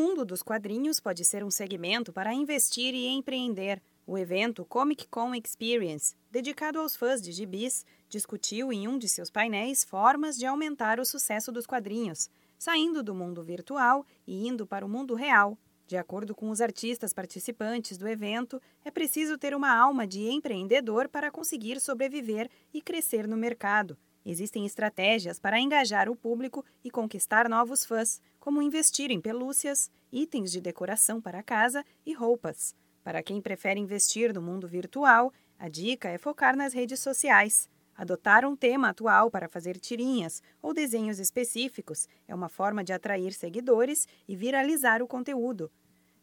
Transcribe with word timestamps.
mundo 0.00 0.24
dos 0.24 0.42
quadrinhos 0.42 0.98
pode 0.98 1.26
ser 1.26 1.44
um 1.44 1.50
segmento 1.50 2.10
para 2.10 2.32
investir 2.32 2.94
e 2.94 3.06
empreender. 3.06 3.82
O 4.06 4.16
evento 4.16 4.64
Comic 4.64 5.06
Con 5.08 5.34
Experience, 5.34 6.14
dedicado 6.30 6.78
aos 6.78 6.96
fãs 6.96 7.20
de 7.20 7.30
gibis, 7.32 7.84
discutiu 8.08 8.72
em 8.72 8.88
um 8.88 8.96
de 8.96 9.06
seus 9.06 9.30
painéis 9.30 9.84
formas 9.84 10.38
de 10.38 10.46
aumentar 10.46 10.98
o 10.98 11.04
sucesso 11.04 11.52
dos 11.52 11.66
quadrinhos, 11.66 12.30
saindo 12.58 13.02
do 13.02 13.14
mundo 13.14 13.42
virtual 13.42 14.06
e 14.26 14.48
indo 14.48 14.66
para 14.66 14.86
o 14.86 14.88
mundo 14.88 15.14
real. 15.14 15.58
De 15.86 15.98
acordo 15.98 16.34
com 16.34 16.48
os 16.48 16.62
artistas 16.62 17.12
participantes 17.12 17.98
do 17.98 18.08
evento, 18.08 18.58
é 18.82 18.90
preciso 18.90 19.36
ter 19.36 19.54
uma 19.54 19.76
alma 19.76 20.06
de 20.06 20.30
empreendedor 20.30 21.10
para 21.10 21.30
conseguir 21.30 21.78
sobreviver 21.78 22.48
e 22.72 22.80
crescer 22.80 23.28
no 23.28 23.36
mercado. 23.36 23.98
Existem 24.24 24.66
estratégias 24.66 25.38
para 25.38 25.58
engajar 25.58 26.08
o 26.08 26.16
público 26.16 26.64
e 26.84 26.90
conquistar 26.90 27.48
novos 27.48 27.84
fãs, 27.84 28.20
como 28.38 28.60
investir 28.60 29.10
em 29.10 29.20
pelúcias, 29.20 29.90
itens 30.12 30.52
de 30.52 30.60
decoração 30.60 31.20
para 31.20 31.42
casa 31.42 31.84
e 32.04 32.12
roupas. 32.12 32.74
Para 33.02 33.22
quem 33.22 33.40
prefere 33.40 33.80
investir 33.80 34.34
no 34.34 34.42
mundo 34.42 34.68
virtual, 34.68 35.32
a 35.58 35.68
dica 35.68 36.08
é 36.08 36.18
focar 36.18 36.56
nas 36.56 36.72
redes 36.72 37.00
sociais. 37.00 37.68
Adotar 37.96 38.46
um 38.46 38.56
tema 38.56 38.90
atual 38.90 39.30
para 39.30 39.48
fazer 39.48 39.78
tirinhas 39.78 40.42
ou 40.62 40.72
desenhos 40.72 41.18
específicos 41.18 42.08
é 42.26 42.34
uma 42.34 42.48
forma 42.48 42.82
de 42.84 42.92
atrair 42.92 43.32
seguidores 43.32 44.06
e 44.26 44.36
viralizar 44.36 45.02
o 45.02 45.06
conteúdo. 45.06 45.70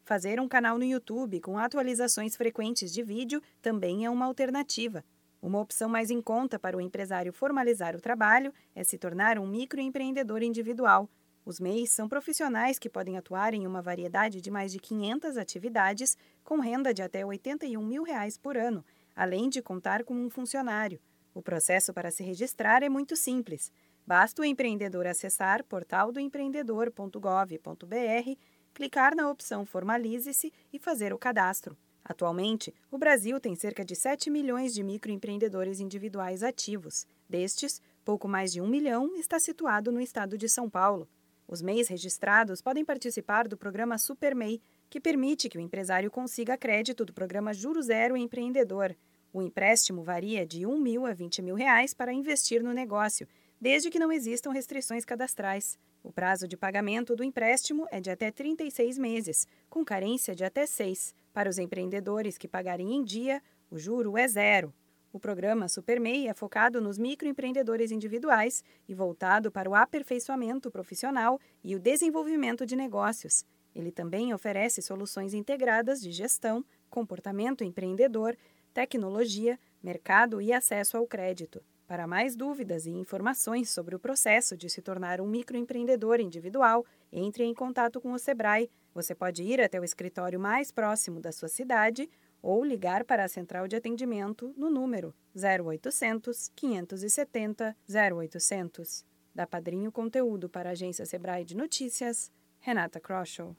Fazer 0.04 0.40
um 0.40 0.48
canal 0.48 0.78
no 0.78 0.84
YouTube 0.84 1.40
com 1.40 1.58
atualizações 1.58 2.34
frequentes 2.34 2.92
de 2.92 3.02
vídeo 3.02 3.42
também 3.60 4.04
é 4.04 4.10
uma 4.10 4.26
alternativa. 4.26 5.04
Uma 5.40 5.60
opção 5.60 5.88
mais 5.88 6.10
em 6.10 6.20
conta 6.20 6.58
para 6.58 6.76
o 6.76 6.80
empresário 6.80 7.32
formalizar 7.32 7.94
o 7.94 8.00
trabalho 8.00 8.52
é 8.74 8.82
se 8.82 8.98
tornar 8.98 9.38
um 9.38 9.46
microempreendedor 9.46 10.42
individual. 10.42 11.08
Os 11.44 11.60
MEIs 11.60 11.90
são 11.90 12.08
profissionais 12.08 12.78
que 12.78 12.90
podem 12.90 13.16
atuar 13.16 13.54
em 13.54 13.66
uma 13.66 13.80
variedade 13.80 14.40
de 14.40 14.50
mais 14.50 14.72
de 14.72 14.78
500 14.78 15.36
atividades, 15.36 16.16
com 16.44 16.60
renda 16.60 16.92
de 16.92 17.02
até 17.02 17.24
81 17.24 17.82
mil 17.82 18.02
reais 18.02 18.36
por 18.36 18.56
ano, 18.56 18.84
além 19.14 19.48
de 19.48 19.62
contar 19.62 20.04
com 20.04 20.14
um 20.14 20.28
funcionário. 20.28 21.00
O 21.32 21.40
processo 21.40 21.94
para 21.94 22.10
se 22.10 22.22
registrar 22.22 22.82
é 22.82 22.88
muito 22.88 23.16
simples. 23.16 23.72
Basta 24.06 24.42
o 24.42 24.44
empreendedor 24.44 25.06
acessar 25.06 25.64
portaldoempreendedor.gov.br 25.64 28.38
clicar 28.74 29.16
na 29.16 29.28
opção 29.28 29.66
Formalize-se 29.66 30.52
e 30.72 30.78
fazer 30.78 31.12
o 31.12 31.18
cadastro. 31.18 31.76
Atualmente, 32.08 32.74
o 32.90 32.96
Brasil 32.96 33.38
tem 33.38 33.54
cerca 33.54 33.84
de 33.84 33.94
7 33.94 34.30
milhões 34.30 34.72
de 34.72 34.82
microempreendedores 34.82 35.78
individuais 35.78 36.42
ativos. 36.42 37.06
Destes, 37.28 37.82
pouco 38.02 38.26
mais 38.26 38.50
de 38.50 38.62
1 38.62 38.66
milhão 38.66 39.14
está 39.16 39.38
situado 39.38 39.92
no 39.92 40.00
estado 40.00 40.38
de 40.38 40.48
São 40.48 40.70
Paulo. 40.70 41.06
Os 41.46 41.60
MEIs 41.60 41.86
registrados 41.88 42.62
podem 42.62 42.82
participar 42.82 43.46
do 43.46 43.58
programa 43.58 43.98
SuperMEI, 43.98 44.58
que 44.88 44.98
permite 44.98 45.50
que 45.50 45.58
o 45.58 45.60
empresário 45.60 46.10
consiga 46.10 46.56
crédito 46.56 47.04
do 47.04 47.12
programa 47.12 47.52
Juro 47.52 47.82
Zero 47.82 48.16
Empreendedor. 48.16 48.96
O 49.30 49.42
empréstimo 49.42 50.02
varia 50.02 50.46
de 50.46 50.64
1 50.64 50.78
mil 50.78 51.04
a 51.04 51.12
20 51.12 51.42
mil 51.42 51.56
reais 51.56 51.92
para 51.92 52.10
investir 52.10 52.62
no 52.62 52.72
negócio, 52.72 53.28
desde 53.60 53.90
que 53.90 53.98
não 53.98 54.12
existam 54.12 54.52
restrições 54.52 55.04
cadastrais. 55.04 55.78
O 56.02 56.12
prazo 56.12 56.46
de 56.46 56.56
pagamento 56.56 57.16
do 57.16 57.24
empréstimo 57.24 57.86
é 57.90 58.00
de 58.00 58.10
até 58.10 58.30
36 58.30 58.98
meses, 58.98 59.46
com 59.68 59.84
carência 59.84 60.34
de 60.34 60.44
até 60.44 60.66
6. 60.66 61.14
Para 61.32 61.50
os 61.50 61.58
empreendedores 61.58 62.38
que 62.38 62.48
pagarem 62.48 62.94
em 62.94 63.04
dia, 63.04 63.42
o 63.70 63.78
juro 63.78 64.16
é 64.16 64.26
zero. 64.26 64.72
O 65.12 65.18
programa 65.18 65.68
SuperMEI 65.68 66.28
é 66.28 66.34
focado 66.34 66.80
nos 66.80 66.98
microempreendedores 66.98 67.90
individuais 67.90 68.62
e 68.88 68.94
voltado 68.94 69.50
para 69.50 69.68
o 69.68 69.74
aperfeiçoamento 69.74 70.70
profissional 70.70 71.40
e 71.64 71.74
o 71.74 71.80
desenvolvimento 71.80 72.66
de 72.66 72.76
negócios. 72.76 73.44
Ele 73.74 73.90
também 73.90 74.34
oferece 74.34 74.82
soluções 74.82 75.34
integradas 75.34 76.00
de 76.00 76.12
gestão, 76.12 76.64
comportamento 76.90 77.64
empreendedor, 77.64 78.36
tecnologia, 78.74 79.58
mercado 79.82 80.40
e 80.42 80.52
acesso 80.52 80.96
ao 80.96 81.06
crédito. 81.06 81.62
Para 81.88 82.06
mais 82.06 82.36
dúvidas 82.36 82.84
e 82.84 82.90
informações 82.90 83.70
sobre 83.70 83.96
o 83.96 83.98
processo 83.98 84.54
de 84.58 84.68
se 84.68 84.82
tornar 84.82 85.22
um 85.22 85.26
microempreendedor 85.26 86.20
individual, 86.20 86.84
entre 87.10 87.44
em 87.44 87.54
contato 87.54 87.98
com 87.98 88.12
o 88.12 88.18
Sebrae. 88.18 88.70
Você 88.92 89.14
pode 89.14 89.42
ir 89.42 89.58
até 89.58 89.80
o 89.80 89.84
escritório 89.84 90.38
mais 90.38 90.70
próximo 90.70 91.18
da 91.18 91.32
sua 91.32 91.48
cidade 91.48 92.06
ou 92.42 92.62
ligar 92.62 93.04
para 93.04 93.24
a 93.24 93.28
central 93.28 93.66
de 93.66 93.74
atendimento 93.74 94.52
no 94.54 94.68
número 94.68 95.14
0800 95.34 96.50
570 96.54 97.74
0800. 97.88 99.02
Da 99.34 99.46
Padrinho 99.46 99.90
Conteúdo 99.90 100.46
para 100.46 100.68
a 100.68 100.72
agência 100.72 101.06
Sebrae 101.06 101.42
de 101.42 101.56
Notícias, 101.56 102.30
Renata 102.60 103.00
Kroschel. 103.00 103.56